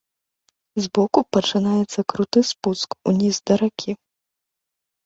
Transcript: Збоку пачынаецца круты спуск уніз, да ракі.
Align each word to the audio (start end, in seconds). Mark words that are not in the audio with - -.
Збоку 0.85 1.19
пачынаецца 1.37 1.99
круты 2.15 2.39
спуск 2.51 2.89
уніз, 3.13 3.35
да 3.49 3.53
ракі. 3.65 3.91